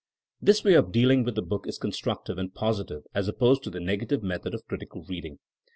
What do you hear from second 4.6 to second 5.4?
critical reading.